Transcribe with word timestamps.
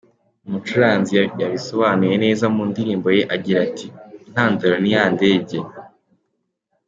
Umucuranzi 0.47 1.13
yabisobanuye 1.41 2.15
neza 2.23 2.45
mu 2.55 2.63
ndirimbo 2.69 3.07
ye 3.17 3.23
agira 3.35 3.59
ati:”intandaro 3.67 4.75
ni 4.79 4.91
ya 4.95 5.03
ndege”! 5.15 5.57